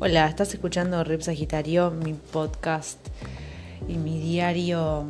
[0.00, 3.00] Hola, estás escuchando Rip Sagitario, mi podcast
[3.88, 5.04] y mi diario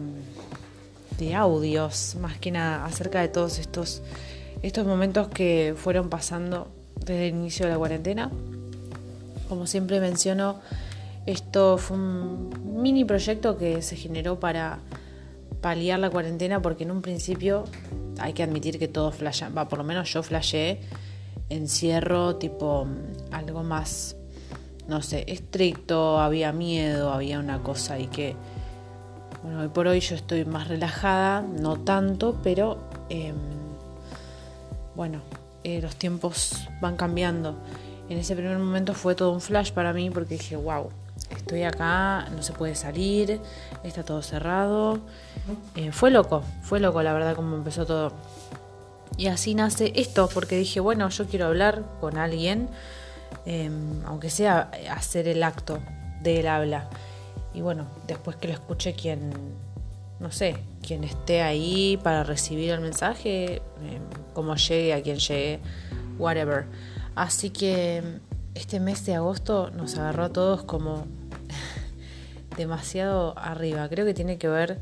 [1.19, 4.01] de audios, más que nada acerca de todos estos,
[4.63, 6.69] estos momentos que fueron pasando
[7.01, 8.31] desde el inicio de la cuarentena.
[9.51, 10.59] Como siempre menciono,
[11.27, 14.79] esto fue un mini proyecto que se generó para
[15.61, 17.65] paliar la cuarentena porque en un principio
[18.19, 20.81] hay que admitir que todo flasha, va, por lo menos yo flashé
[21.51, 22.87] encierro tipo
[23.33, 24.17] algo más
[24.89, 28.35] no sé, estricto, había miedo, había una cosa ahí que,
[29.43, 32.79] bueno, hoy por hoy yo estoy más relajada, no tanto, pero
[33.11, 33.37] em,
[34.97, 35.21] bueno,
[35.63, 37.55] eh, los tiempos van cambiando.
[38.09, 40.89] En ese primer momento fue todo un flash para mí porque dije, wow,
[41.37, 43.39] estoy acá, no se puede salir,
[43.85, 45.01] está todo cerrado.
[45.77, 48.13] Eh, fue loco, fue loco la verdad como empezó todo.
[49.19, 52.69] Y así nace esto, porque dije, bueno, yo quiero hablar con alguien
[53.47, 55.79] Em, aunque sea hacer el acto
[56.23, 56.89] del habla.
[57.55, 59.31] Y bueno, después que lo escuche quien,
[60.21, 64.03] no sé, quien esté ahí para recibir el mensaje, em,
[64.35, 65.61] como llegue, a quien llegue,
[66.19, 66.67] whatever.
[67.15, 68.03] Así que
[68.55, 71.07] este mes de agosto nos agarró a todos como
[72.57, 73.89] demasiado arriba.
[73.89, 74.81] Creo que tiene que ver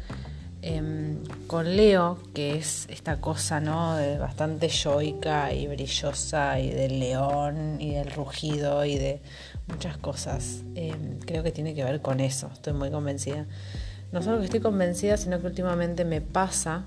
[0.69, 3.95] Em, con Leo, que es esta cosa, ¿no?
[3.95, 9.21] De bastante yoica y brillosa y del león y del rugido y de
[9.69, 10.65] muchas cosas.
[10.75, 13.47] Em, creo que tiene que ver con eso, estoy muy convencida.
[14.11, 16.85] No solo que estoy convencida, sino que últimamente me pasa,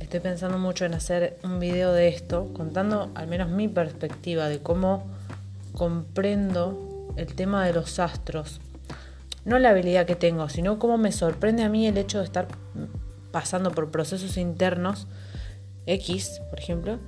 [0.00, 4.58] estoy pensando mucho en hacer un video de esto, contando al menos mi perspectiva de
[4.58, 5.04] cómo
[5.74, 8.60] comprendo el tema de los astros.
[9.44, 12.48] No la habilidad que tengo, sino cómo me sorprende a mí el hecho de estar
[13.36, 15.06] pasando por procesos internos,
[15.84, 16.98] X, por ejemplo,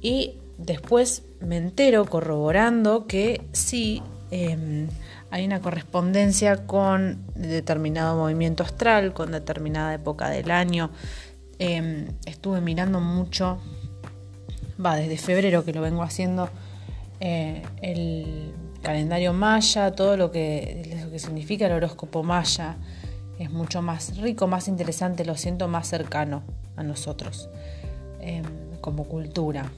[0.00, 4.88] y después me entero corroborando que sí em,
[5.30, 10.90] hay una correspondencia con determinado movimiento astral, con determinada época del año.
[11.60, 13.60] Em, estuve mirando mucho,
[14.84, 16.50] va, desde febrero que lo vengo haciendo,
[17.20, 22.76] eh, el calendario maya, todo lo que, lo que significa el horóscopo maya
[23.40, 26.42] es mucho más rico, más interesante, lo siento más cercano
[26.76, 27.48] a nosotros
[28.20, 28.44] em,
[28.82, 29.72] como cultura.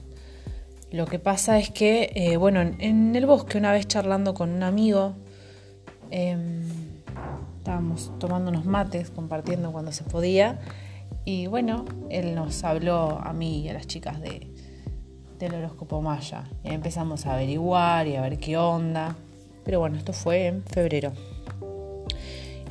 [0.91, 4.63] Lo que pasa es que, eh, bueno, en, el bosque una vez charlando con un
[4.63, 5.13] amigo,
[6.11, 6.61] em,
[7.57, 10.59] estábamos tomando unos mates, compartiendo cuando se podía,
[11.23, 14.51] y bueno, él nos habló a mí y a las chicas de,
[15.39, 19.15] del horóscopo maya, y empezamos a averiguar y a ver qué onda,
[19.63, 21.13] pero bueno, esto fue en febrero.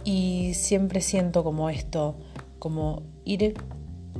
[0.04, 2.16] Y siempre siento como esto,
[2.58, 3.54] como ir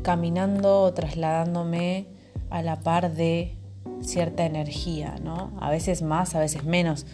[0.02, 2.06] caminando trasladándome
[2.50, 3.56] a la par de
[4.02, 5.52] cierta energía, ¿no?
[5.60, 7.06] A veces más, a veces menos,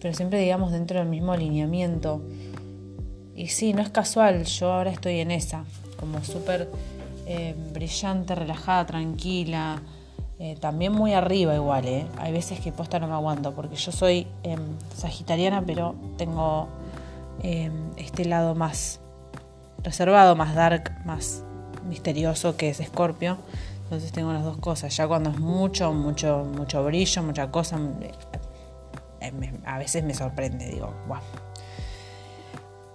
[0.00, 2.22] pero siempre digamos dentro del mismo alineamiento.
[3.34, 5.64] Y sí, no es casual, yo ahora estoy en esa,
[5.98, 6.68] como súper
[7.26, 9.82] eh, brillante, relajada, tranquila,
[10.38, 12.06] eh, también muy arriba igual, ¿eh?
[12.18, 14.60] Hay veces que posta no me aguanto, porque yo soy em,
[14.96, 16.68] sagitariana, pero tengo
[17.42, 19.00] Em, este lado más
[19.82, 21.42] reservado, más dark, más
[21.88, 23.38] misterioso que es Escorpio.
[23.84, 24.96] Entonces tengo las dos cosas.
[24.96, 27.78] Ya cuando es mucho, mucho, mucho brillo, mucha cosa,
[29.20, 31.18] eh, a veces me sorprende, digo, wow.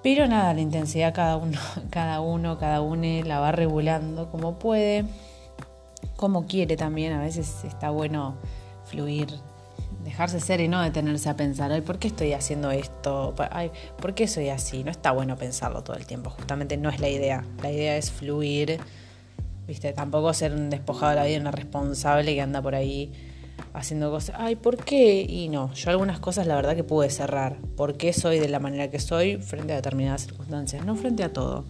[0.04, 5.06] Pero nada, la intensidad cada uno, cada uno, cada uno la va regulando como puede,
[6.16, 7.14] como quiere también.
[7.14, 8.36] A veces está bueno
[8.86, 9.40] fluir
[10.06, 13.34] dejarse ser y no detenerse a pensar, ay, ¿por qué estoy haciendo esto?
[13.52, 14.84] Ay, ¿por qué soy así?
[14.84, 17.44] No está bueno pensarlo todo el tiempo, justamente no es la idea.
[17.62, 18.80] La idea es fluir,
[19.68, 19.92] ¿viste?
[19.94, 23.12] Tampoco ser un despojado de la vida, una responsable que anda por ahí
[23.74, 25.26] haciendo cosas, ay, ¿por qué?
[25.28, 27.58] Y no, yo algunas cosas la verdad que pude cerrar.
[27.76, 30.86] ¿Por qué soy de la manera que soy frente a determinadas circunstancias?
[30.86, 31.66] No frente a todo.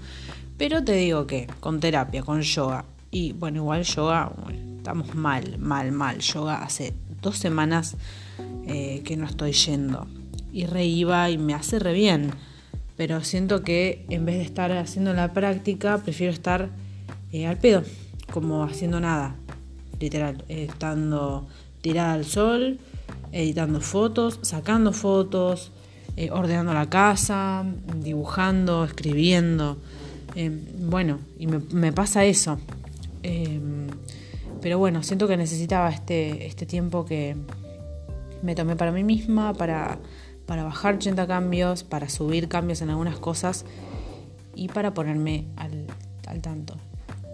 [0.57, 4.31] Pero te digo que con terapia, con yoga, y bueno, igual yoga,
[4.77, 6.19] estamos mal, mal, mal.
[6.19, 7.95] Yoga hace dos semanas
[8.67, 10.07] eh, que no estoy yendo.
[10.51, 12.31] Y re iba y me hace re bien.
[12.97, 16.69] Pero siento que en vez de estar haciendo la práctica, prefiero estar
[17.31, 17.83] eh, al pedo,
[18.31, 19.35] como haciendo nada.
[19.99, 21.47] Literal, estando
[21.81, 22.79] tirada al sol,
[23.31, 25.71] editando fotos, sacando fotos,
[26.17, 27.65] eh, ordenando la casa,
[27.97, 29.77] dibujando, escribiendo.
[30.79, 32.57] bueno, y me, me pasa eso.
[34.61, 37.35] pero bueno, siento que necesitaba este, este tiempo que,
[38.45, 39.99] me tomé para mí misma, para,
[40.45, 43.65] para bajar 80 cambios, para subir cambios en algunas cosas
[44.55, 45.87] y para ponerme al,
[46.27, 46.75] al tanto.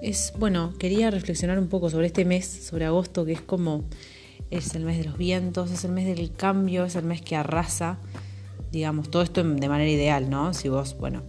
[0.02, 3.84] Es bueno, quería reflexionar un poco sobre este mes, sobre agosto, que es como
[4.50, 7.36] es el mes de los vientos, es el mes del cambio, es el mes que
[7.36, 7.98] arrasa.
[8.72, 10.54] digamos, todo esto de manera ideal, ¿no?
[10.54, 11.24] Si vos, bueno,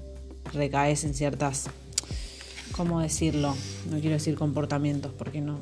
[0.52, 1.68] recaes en ciertas,
[2.76, 3.54] ¿cómo decirlo?
[3.90, 5.58] No quiero decir comportamientos, porque no.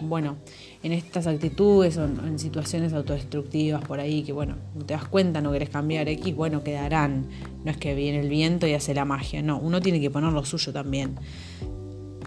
[0.00, 0.36] Bueno,
[0.82, 5.40] en estas actitudes o en situaciones autodestructivas por ahí que, bueno, no te das cuenta,
[5.40, 7.26] no querés cambiar X, bueno, quedarán.
[7.64, 10.32] No es que viene el viento y hace la magia, no, uno tiene que poner
[10.32, 11.16] lo suyo también.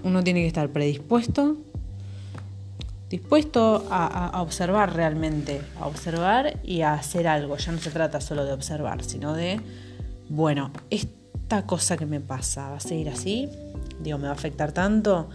[0.04, 1.58] Uno tiene que estar predispuesto
[3.12, 7.58] dispuesto a, observar realmente, a observar y a hacer algo.
[7.58, 9.60] Ya no se trata solo de observar, sino de,
[10.30, 13.50] bueno, esta cosa que me pasa, ¿va a seguir así?
[14.02, 15.30] Digo, ¿me va a afectar tanto?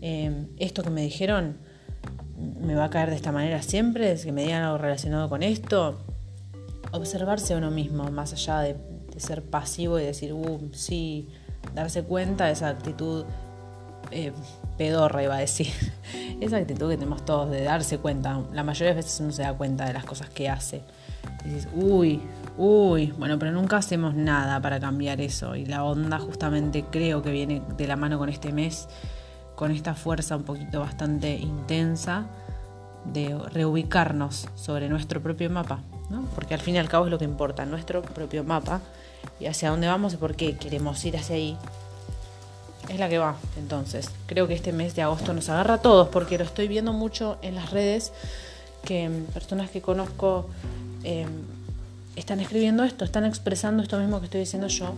[0.00, 1.58] Em, esto que me dijeron,
[2.60, 4.12] ¿me va a caer de esta manera siempre?
[4.12, 5.98] ¿Es que me digan algo relacionado con esto?
[6.92, 8.76] Observarse a uno mismo, más allá de,
[9.16, 11.28] ser pasivo y decir, uh, sí,
[11.74, 13.26] darse cuenta de esa actitud
[14.10, 14.32] eh,
[14.78, 15.68] pedorra, iba a decir.
[16.40, 18.40] Esa actitud que tenemos todos de darse cuenta.
[18.54, 20.82] La mayoría de veces uno se da cuenta de las cosas que hace.
[21.44, 22.22] Y dices, uy,
[22.56, 25.54] uy, bueno, pero nunca hacemos nada para cambiar eso.
[25.54, 28.88] Y la onda justamente creo que viene de la mano con este mes,
[29.60, 32.24] con esta fuerza un poquito bastante intensa
[33.04, 36.24] de reubicarnos sobre nuestro propio mapa, ¿no?
[36.34, 38.80] Porque al fin y al cabo es lo que importa, nuestro propio mapa
[39.38, 41.58] y hacia dónde vamos y por qué queremos ir hacia ahí
[42.88, 43.36] es la que va.
[43.58, 46.94] Entonces, creo que este mes de agosto nos agarra a todos, porque lo estoy viendo
[46.94, 48.14] mucho en las redes,
[48.86, 50.48] que mm, personas que conozco
[51.04, 51.28] em,
[52.16, 54.94] están escribiendo esto, están expresando esto mismo que estoy diciendo yo.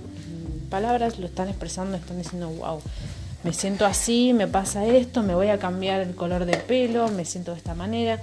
[0.71, 2.81] palabras lo están expresando, están diciendo, wow,
[3.45, 7.25] me siento así, me pasa esto, me voy a cambiar el color de pelo, me
[7.25, 8.21] siento de esta manera.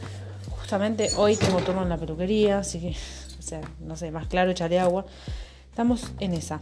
[0.60, 2.96] Justamente hoy tengo turno en la peluquería, así que,
[3.38, 5.06] o sea, no sé, más claro, echaré agua.
[5.70, 6.60] Estamos en esa.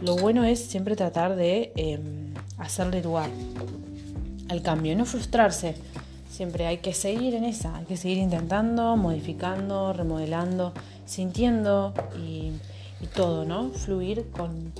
[0.00, 3.30] Lo bueno es siempre tratar de em, hacerle lugar
[4.48, 5.74] al cambio y no frustrarse.
[6.30, 10.72] Siempre hay que seguir en esa, hay que seguir intentando, modificando, remodelando,
[11.04, 12.52] sintiendo y,
[13.14, 13.70] todo, ¿no?
[13.70, 14.72] Fluir con,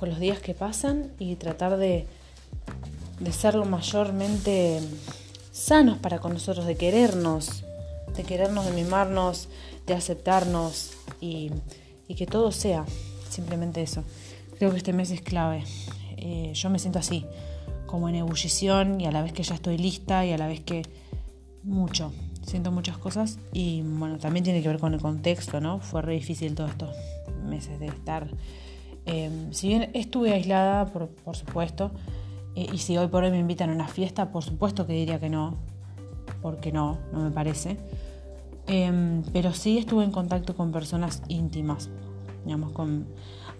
[0.00, 2.06] los días que pasan y tratar de,
[3.20, 4.80] de ser lo mayormente
[5.52, 7.64] sanos para con nosotros, de querernos,
[8.16, 9.48] de querernos, de mimarnos,
[9.86, 11.50] de aceptarnos y,
[12.08, 12.84] y que todo sea
[13.28, 14.04] simplemente eso.
[14.58, 15.64] Creo que este mes es clave.
[16.16, 17.26] Eh, yo me siento así,
[17.86, 20.60] como en ebullición y a la vez que ya estoy lista y a la vez
[20.60, 20.82] que
[21.62, 22.12] mucho.
[22.46, 25.80] Siento muchas cosas y bueno, también tiene que ver con el contexto, ¿no?
[25.80, 26.94] Fue re difícil todos estos
[27.42, 28.28] meses de estar.
[29.06, 31.90] Eh, si bien estuve aislada, por, supuesto,
[32.54, 35.28] y si hoy por hoy me invitan a una fiesta, por supuesto que diría que
[35.28, 35.56] no,
[36.40, 37.78] porque no, no me parece.
[39.32, 41.90] pero sí estuve en contacto con personas íntimas,
[42.44, 43.06] digamos, con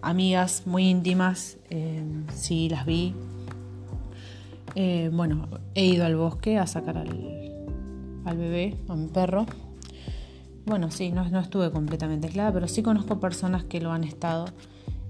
[0.02, 3.14] amigas muy íntimas, eh, sí las vi.
[4.76, 7.52] Eh, bueno, he ido al bosque a sacar al,
[8.25, 9.47] al bebé, a mi perro.
[10.67, 14.47] Bueno, sí, no, no estuve completamente aislada, pero sí conozco personas que lo han estado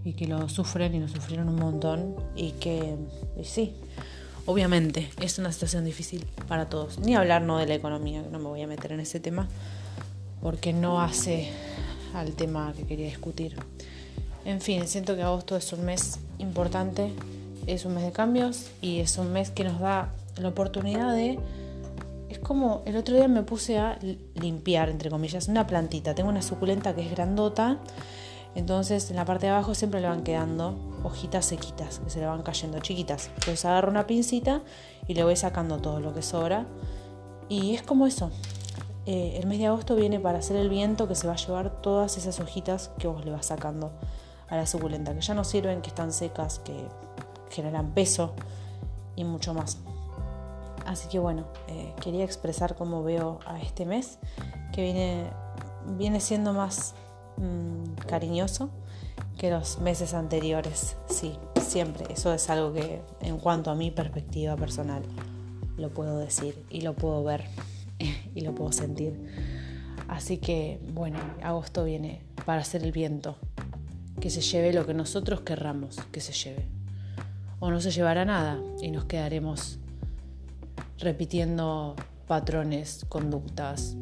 [0.05, 2.97] y que lo sufren y lo sufrieron un montón y que
[3.43, 3.75] sí,
[4.47, 6.99] obviamente es una situación difícil para todos.
[6.99, 9.49] Ni hablar no de la economía, no me voy a meter en ese tema
[10.43, 11.51] porque no hace
[12.15, 13.57] al tema que quería discutir.
[14.45, 17.11] En fin, siento que agosto es un mes importante,
[17.67, 21.39] es un mes de cambios y es un mes que nos da la oportunidad de...
[22.29, 23.99] Es como el otro día me puse a
[24.35, 26.15] limpiar, entre comillas, una plantita.
[26.15, 27.79] Tengo una suculenta que es grandota,
[28.55, 32.27] entonces en la parte de abajo siempre le van quedando hojitas sequitas, que se le
[32.27, 33.29] van cayendo chiquitas.
[33.29, 34.63] Entonces agarro una pincita
[35.09, 36.67] y le voy sacando todo lo que sobra.
[37.49, 38.31] Y es como eso.
[39.07, 41.83] Eh, el mes de agosto viene para hacer el viento que se va a llevar
[41.83, 43.93] todas esas hojitas que vos le vas sacando
[44.49, 46.75] a la suculenta, que ya no sirven, que están secas, que
[47.51, 48.35] generan peso
[49.17, 49.79] y mucho más.
[50.87, 54.19] Así que bueno, eh, quería expresar cómo veo a este mes,
[54.73, 55.31] que viene,
[55.99, 56.95] viene siendo más
[57.37, 58.71] mm, cariñoso
[59.39, 60.97] que los meses anteriores.
[61.09, 62.07] Sí, siempre.
[62.13, 65.03] Eso es algo que en cuanto a mi perspectiva personal
[65.77, 67.45] lo puedo decir y lo puedo ver
[68.35, 69.15] y lo puedo sentir.
[70.09, 73.37] Así que bueno, agosto viene para hacer el viento,
[74.21, 76.67] que se lleve lo que nosotros querramos que se lleve.
[77.61, 79.79] O no se llevará nada y nos quedaremos
[80.99, 83.97] repitiendo patrones, conductas,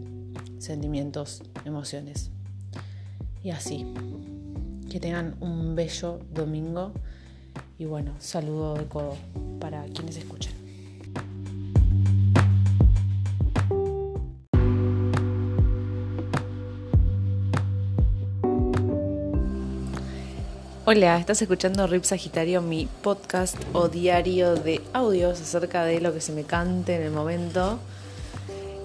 [0.58, 2.30] sentimientos, emociones.
[3.42, 3.84] Y así.
[4.90, 6.92] Que tengan un bello domingo
[7.78, 9.16] y bueno, saludo de codo
[9.58, 10.52] para quienes escuchan.
[20.84, 26.20] Hola, estás escuchando Rip Sagitario, mi podcast o diario de audios acerca de lo que
[26.20, 27.78] se me cante en el momento.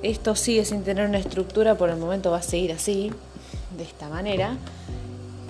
[0.03, 3.11] Esto sigue sin tener una estructura, por el momento va a seguir así,
[3.75, 4.55] de esta manera.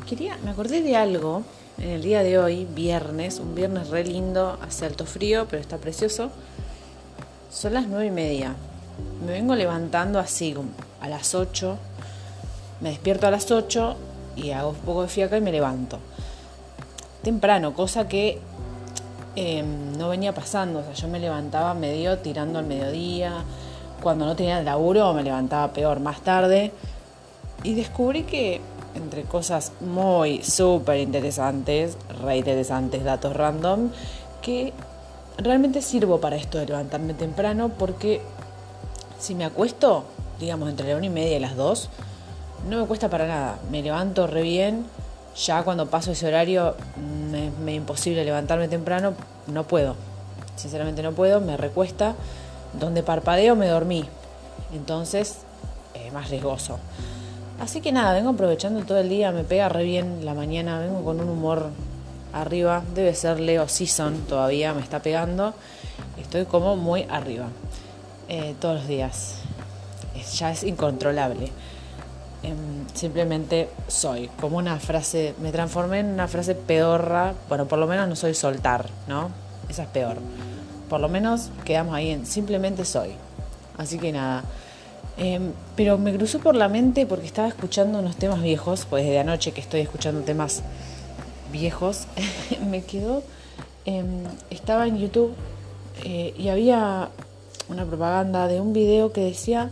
[0.07, 1.43] quería, me acordé de algo
[1.77, 5.77] en el día de hoy, viernes, un viernes re lindo, hace alto frío, pero está
[5.77, 6.31] precioso.
[7.51, 8.55] Son las nueve y media.
[9.25, 10.55] Me vengo levantando así,
[11.01, 11.77] a las 8.
[12.81, 13.95] Me despierto a las 8
[14.35, 15.99] y hago un poco de fiaca y me levanto.
[17.23, 18.39] Temprano, cosa que
[19.35, 20.79] em, no venía pasando.
[20.79, 23.43] O sea, yo me levantaba medio tirando al mediodía.
[24.01, 26.71] Cuando no tenía laburo me levantaba peor, más tarde.
[27.63, 28.61] Y descubrí que
[28.95, 33.89] entre cosas muy súper interesantes, re interesantes, datos random,
[34.41, 34.73] que
[35.37, 38.21] realmente sirvo para esto de levantarme temprano porque
[39.19, 40.03] si me acuesto,
[40.39, 41.89] digamos, entre la una y media y las dos,
[42.69, 43.59] no me cuesta para nada.
[43.71, 44.85] Me levanto re bien.
[45.35, 46.75] Ya cuando paso ese horario
[47.31, 49.13] me, es imposible levantarme temprano,
[49.47, 49.95] no puedo.
[50.55, 52.15] Sinceramente no puedo, me recuesta.
[52.79, 54.05] Donde parpadeo me dormí.
[54.73, 55.37] Entonces
[55.93, 56.79] es más riesgoso.
[57.59, 61.03] Así que nada, vengo aprovechando todo el día, me pega re bien la mañana, vengo
[61.03, 61.71] con un humor
[62.31, 65.55] arriba, debe ser Leo Season todavía, me está pegando,
[66.21, 67.47] estoy como muy arriba
[68.29, 69.35] eh, todos los días,
[70.35, 71.51] ya es incontrolable.
[72.43, 77.87] Em, simplemente soy, como una frase, me transformé en una frase pedorra, bueno, por lo
[77.87, 79.31] menos no soy soltar, ¿no?
[79.67, 80.17] Esa es peor.
[80.89, 83.15] Por lo menos quedamos ahí en simplemente soy.
[83.77, 84.43] Así que nada.
[85.17, 89.19] Em, pero me cruzó por la mente porque estaba escuchando unos temas viejos, pues desde
[89.19, 90.61] anoche que estoy escuchando temas
[91.51, 92.07] viejos,
[92.69, 93.23] me quedó,
[93.85, 95.33] em, estaba en YouTube
[96.03, 97.09] eh, y había
[97.67, 99.71] una propaganda de un video que decía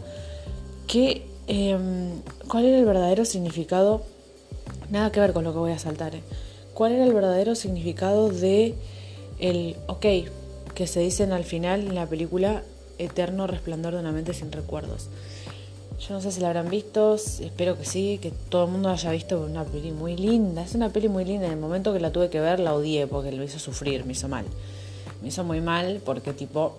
[0.88, 4.02] que em, cuál era el verdadero significado,
[4.90, 6.24] nada que ver con lo que voy a saltar, eh,
[6.74, 8.74] cuál era el verdadero significado de
[9.38, 10.06] el ok
[10.74, 12.64] que se dicen al final en la película
[12.98, 15.10] Eterno Resplandor de una mente sin recuerdos.
[16.00, 19.12] Yo no sé si la habrán visto, espero que sí, que todo el mundo haya
[19.12, 20.64] visto una peli muy linda.
[20.64, 21.48] Es una peli muy linda.
[21.48, 24.12] En el momento que la tuve que ver, la odié porque lo hizo sufrir, me
[24.12, 24.46] hizo mal.
[25.22, 26.76] Me hizo muy mal porque, tipo,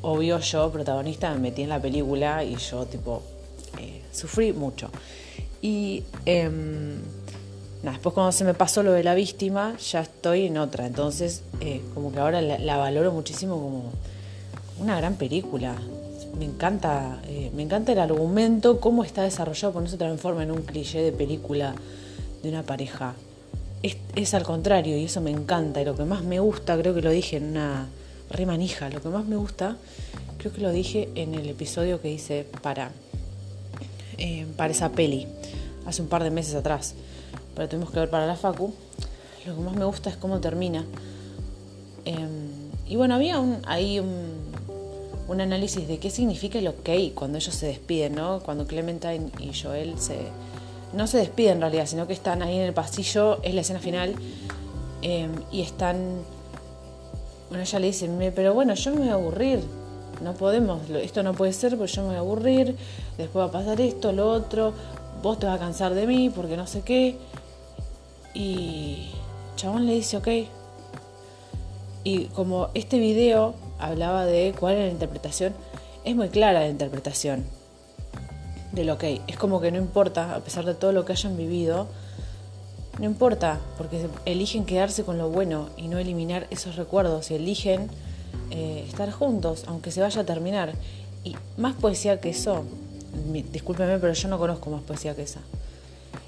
[0.00, 3.22] obvio yo, protagonista, me metí en la película y yo, tipo,
[3.80, 4.90] eh, sufrí mucho.
[5.60, 6.94] Y em,
[7.82, 10.86] nada, después cuando se me pasó lo de la víctima, ya estoy en otra.
[10.86, 13.92] Entonces, eh, como que ahora la valoro muchísimo como
[14.78, 15.76] una gran película
[16.38, 20.50] me encanta, eh, me encanta el argumento, cómo está desarrollado, porque no se transforma en
[20.50, 21.74] un cliché de película
[22.42, 23.14] de una pareja.
[23.82, 25.80] Es, al contrario, y eso me encanta.
[25.82, 27.88] Y lo que más me gusta, creo que lo dije en una
[28.30, 29.76] remanija, lo que más me gusta,
[30.38, 32.92] creo que lo dije en el episodio que hice para,
[34.18, 35.26] eh, para esa peli,
[35.84, 36.94] hace un par de meses atrás.
[37.54, 38.72] Pero tuvimos que ver para la Facu.
[39.46, 40.84] Lo que más me gusta es cómo termina.
[42.04, 44.41] Em, y bueno, había un, ahí un,
[45.28, 48.40] un análisis de qué significa el ok cuando ellos se despiden, ¿no?
[48.40, 50.16] Cuando Clementine y Joel se
[50.92, 53.80] no se despiden en realidad, sino que están ahí en el pasillo, es la escena
[53.80, 54.14] final,
[55.00, 55.96] em, y están,
[57.48, 59.60] bueno, ella le dice, pero bueno, yo me voy a aburrir,
[60.22, 62.76] no podemos, esto no puede ser porque yo me voy a aburrir,
[63.16, 64.74] después va a pasar esto, lo otro,
[65.22, 67.16] vos te vas a cansar de mí porque no sé qué,
[68.34, 69.10] y
[69.56, 70.28] Chabón le dice, ok,
[72.04, 75.52] y como este video hablaba de cuál era la interpretación,
[76.04, 77.44] es muy clara la interpretación
[78.72, 81.36] de lo que Es como que no importa, a pesar de todo lo que hayan
[81.36, 81.88] vivido,
[82.98, 87.90] no importa, porque eligen quedarse con lo bueno y no eliminar esos recuerdos y eligen
[88.50, 90.72] eh, estar juntos, aunque se vaya a terminar.
[91.24, 92.64] Y más poesía que eso,
[93.52, 95.40] discúlpeme, pero yo no conozco más poesía que esa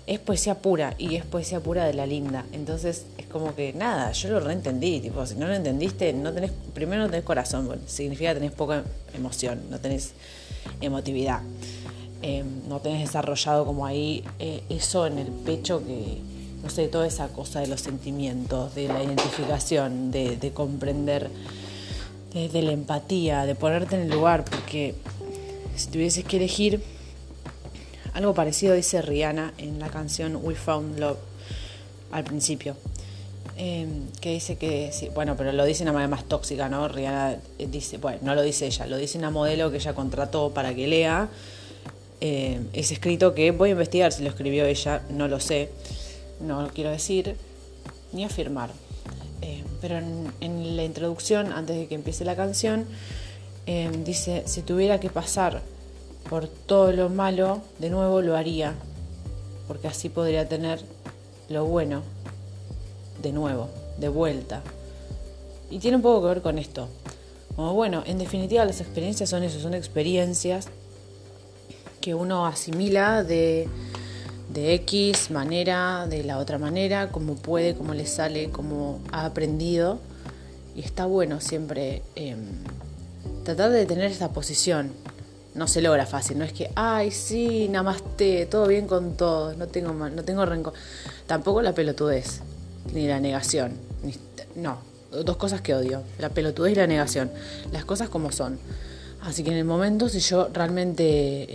[0.07, 2.45] es poesía pura y es poesía pura de la linda.
[2.53, 5.01] Entonces es como que nada, yo lo reentendí.
[5.01, 8.85] Tipo, si no lo entendiste, no tenés, primero no tenés corazón, significa que tenés poca
[9.15, 10.13] emoción, no tenés
[10.81, 11.41] emotividad.
[12.23, 16.19] Em, no tenés desarrollado como ahí eh, eso en el pecho que,
[16.63, 21.31] no sé, toda esa cosa de los sentimientos, de la identificación, de, comprender,
[22.33, 24.95] de, de la empatía, de ponerte en el lugar, porque
[25.77, 26.83] si tuvieses que elegir
[28.15, 31.19] algo parecido dice Rihanna en la canción We Found Love
[32.13, 32.77] al principio.
[33.57, 36.89] Em, que dice que, sí, bueno, pero lo dice una manera más tóxica, ¿no?
[36.89, 40.51] Rihanna eh, dice, bueno, no lo dice ella, lo dice una modelo que ella contrató
[40.51, 41.29] para que lea
[42.21, 45.71] em, ese escrito que voy a investigar si lo escribió ella, no lo sé,
[46.41, 47.37] no lo quiero decir
[48.13, 48.71] ni afirmar.
[49.41, 52.87] Em, pero en, la introducción, antes de que empiece la canción,
[54.05, 55.63] dice, si tuviera que pasar
[56.29, 58.75] por todo lo malo, de nuevo lo haría,
[59.69, 60.81] porque así podría tener
[61.49, 62.03] lo bueno
[63.23, 64.63] de nuevo, de vuelta.
[65.71, 66.89] Y tiene un poco que ver con esto.
[67.57, 70.69] Como bueno, en definitiva las experiencias son eso, son experiencias
[72.01, 73.69] que uno asimila de,
[74.55, 79.99] X manera, de la otra manera, como puede, como le sale, como ha aprendido.
[80.77, 82.45] Y está bueno siempre em,
[83.45, 84.93] tratar de tener esta posición.
[85.55, 89.69] No se logra fácil, no es que, ay, sí, namaste, todo bien con todos, no
[89.69, 90.73] tengo, no tengo rencor.
[91.27, 92.41] Tampoco la pelotudez,
[92.93, 93.75] ni la negación.
[94.57, 94.79] no,
[95.11, 97.31] dos cosas que odio, la pelotudez y la negación.
[97.73, 98.59] Las cosas como son.
[99.23, 101.05] Así que en el momento, si yo realmente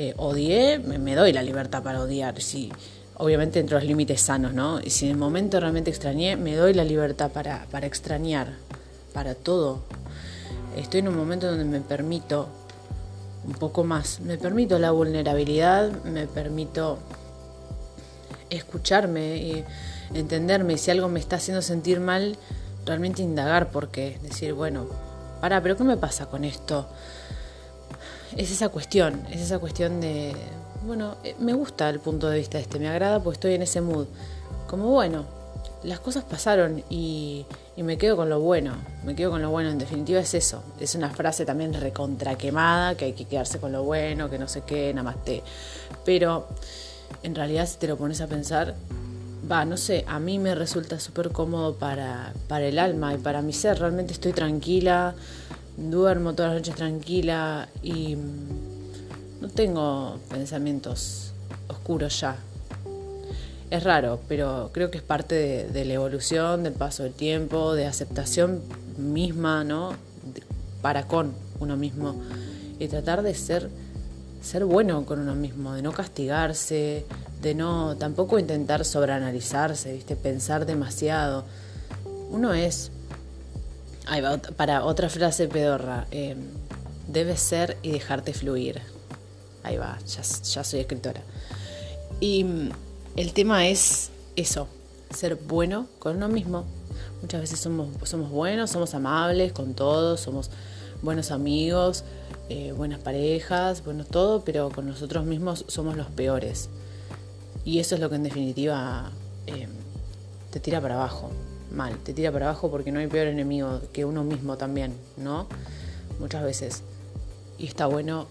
[0.10, 2.42] eh, odié, me, doy la libertad para odiar.
[2.42, 2.72] Si,
[3.18, 4.80] obviamente dentro de los límites sanos, ¿no?
[4.80, 8.54] Y si en el momento realmente extrañé, me doy la libertad para, para extrañar,
[9.14, 9.84] para todo.
[10.78, 12.48] Estoy en un momento donde me permito
[13.50, 17.00] un poco más, me permito la vulnerabilidad, me permito
[18.50, 19.66] escucharme y
[20.14, 20.74] entenderme.
[20.74, 22.38] Y si algo me está haciendo sentir mal,
[22.86, 24.20] realmente indagar por qué.
[24.22, 24.88] Decir, bueno,
[25.42, 26.88] para, pero ¿qué me pasa con esto?
[28.38, 30.36] es esa cuestión, es esa cuestión de,
[30.86, 33.82] bueno, eh, me gusta el punto de vista este, me agrada porque estoy en ese
[33.82, 34.08] mood.
[34.68, 35.26] Como bueno,
[35.84, 37.46] las cosas pasaron y,
[37.78, 38.74] me quedo con lo bueno,
[39.06, 43.06] me quedo con lo bueno, en definitiva es eso, es una frase también recontraquemada, que
[43.06, 45.42] hay que quedarse con lo bueno, que no sé qué, nada más te.
[46.04, 46.50] Pero
[47.24, 48.76] en realidad si te lo pones a pensar,
[49.50, 53.42] va, no sé, a mí me resulta súper cómodo para, para el alma y para
[53.42, 55.16] mi ser, realmente estoy tranquila,
[55.78, 58.18] duermo todas las noches tranquila y
[59.40, 61.32] no tengo pensamientos
[61.70, 62.36] oscuros ya.
[63.70, 67.86] Es raro, pero creo que es parte de, la evolución, del paso del tiempo, de
[67.86, 68.62] aceptación
[68.98, 69.94] misma, ¿no?
[70.82, 72.16] para con uno mismo
[72.80, 73.70] y tratar de ser
[74.42, 77.06] ser bueno con uno mismo, de no castigarse,
[77.42, 80.16] de no tampoco intentar sobreanalizarse, ¿viste?
[80.16, 81.44] pensar demasiado.
[82.32, 82.92] Uno es
[84.10, 86.08] Ahí va, para otra frase pedorra.
[86.10, 86.36] Eh,
[87.08, 88.82] debes ser y dejarte fluir.
[89.62, 90.24] Ahí va, ya,
[90.64, 91.22] soy escritora.
[92.20, 92.44] Y
[93.16, 94.68] el tema es eso,
[95.14, 96.66] ser bueno con uno mismo.
[97.22, 100.50] Muchas veces somos, somos buenos, somos amables con todos, somos
[101.02, 102.04] buenos amigos,
[102.50, 106.70] eh, buenas parejas, bueno todo, pero con nosotros mismos somos los peores.
[107.66, 109.12] Y eso es lo que en definitiva
[109.48, 109.68] eh,
[110.52, 111.30] te tira para abajo
[111.72, 115.48] mal, te tira para abajo porque no hay peor enemigo que uno mismo también, ¿no?
[116.20, 116.84] Muchas veces.
[117.58, 118.28] Y está bueno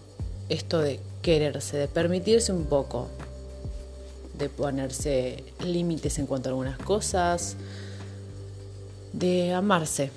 [0.49, 3.09] esto de quererse, de permitirse un poco,
[4.39, 7.57] de ponerse límites en cuanto a algunas cosas,
[9.13, 10.11] de amarse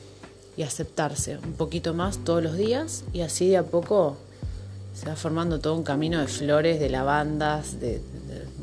[0.57, 4.17] y aceptarse un poquito más todos los días y así de a poco
[4.93, 8.01] se va formando todo un camino de flores, de lavandas, de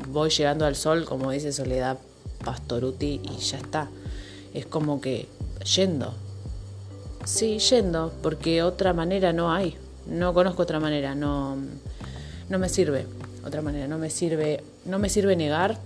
[0.07, 1.97] voy llegando al sol, como dice Soledad
[2.43, 3.89] Pastoruti, y ya está
[4.53, 5.27] es como que
[5.75, 6.13] yendo.
[7.25, 9.75] Sí, yendo, porque otra manera no hay.
[10.07, 11.57] No conozco otra manera, no,
[12.49, 13.05] no me sirve
[13.45, 15.77] otra manera, no me sirve, no me sirve negar.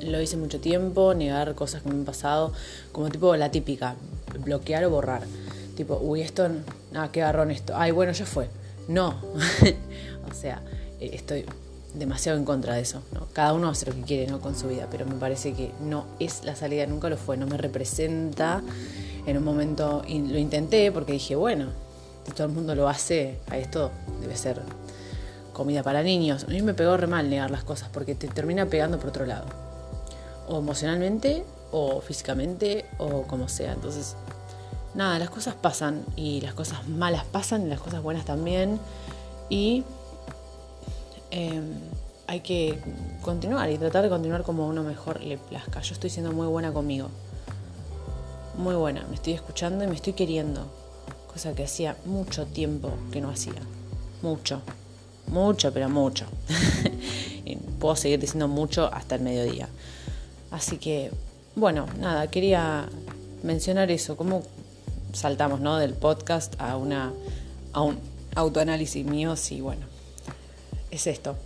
[0.00, 2.52] Lo hice mucho tiempo, negar cosas que me han pasado,
[2.92, 3.96] como tipo la típica,
[4.44, 5.22] bloquear o borrar.
[5.76, 6.48] Tipo, uy, esto,
[6.94, 7.74] ah, qué garrón esto.
[7.76, 8.48] Ay, bueno, ya fue.
[8.88, 9.20] No.
[10.30, 10.62] o sea,
[11.00, 11.44] eh, estoy
[11.94, 13.02] demasiado en contra de eso.
[13.12, 13.26] ¿no?
[13.32, 14.40] Cada uno hace lo que quiere ¿no?
[14.40, 17.46] con su vida, pero me parece que no es la salida, nunca lo fue, no
[17.46, 18.62] me representa.
[19.26, 21.70] En un momento lo intenté porque dije, bueno,
[22.24, 23.90] si todo el mundo lo hace, a esto
[24.20, 24.60] debe ser
[25.56, 26.44] comida para niños.
[26.44, 29.26] A mí me pegó re mal negar las cosas porque te termina pegando por otro
[29.26, 29.46] lado.
[30.48, 33.72] O emocionalmente, o físicamente, o como sea.
[33.72, 34.16] Entonces,
[34.94, 38.78] nada, las cosas pasan y las cosas malas pasan y las cosas buenas también.
[39.48, 39.84] Y
[41.30, 41.74] Em,
[42.28, 42.78] hay que
[43.22, 45.80] continuar y tratar de continuar como uno mejor le plazca.
[45.80, 47.08] Yo estoy siendo muy buena conmigo.
[48.56, 49.04] Muy buena.
[49.08, 50.66] Me estoy escuchando y me estoy queriendo.
[51.30, 53.60] Cosa que hacía mucho tiempo que no hacía.
[54.22, 54.62] Mucho.
[55.28, 56.26] Mucho, pero mucho.
[57.80, 59.68] puedo seguir diciendo mucho hasta el mediodía.
[60.50, 61.10] Así que,
[61.54, 62.88] bueno, nada, quería
[63.42, 64.16] mencionar eso.
[64.16, 64.42] Cómo
[65.12, 65.76] saltamos ¿no?
[65.78, 67.12] del podcast a, una,
[67.72, 67.98] a un
[68.34, 69.36] autoanálisis mío.
[69.36, 69.96] Sí, bueno
[70.90, 71.36] es esto.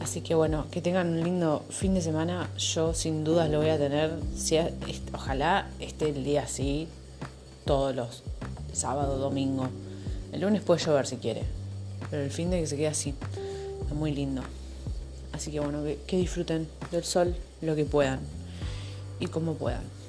[0.00, 2.48] Así que bueno, que tengan un lindo fin de semana.
[2.56, 4.12] Yo sin dudas lo voy a tener.
[4.36, 4.58] Si,
[5.12, 6.88] ojalá esté el día así
[7.66, 8.22] todos los
[8.72, 9.68] sábado, domingo.
[10.32, 11.42] El lunes puede llover si quiere.
[12.10, 13.14] Pero el fin de que se quede así.
[13.86, 14.42] Es muy lindo.
[15.32, 18.20] Así que bueno, que disfruten del sol lo que puedan.
[19.20, 19.99] Y como puedan.